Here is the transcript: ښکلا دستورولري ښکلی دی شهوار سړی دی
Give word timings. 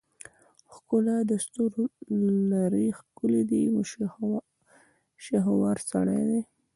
ښکلا 0.73 1.17
دستورولري 1.31 2.87
ښکلی 2.99 3.41
دی 3.51 3.61
شهوار 5.25 5.77
سړی 5.91 6.21
دی 6.29 6.41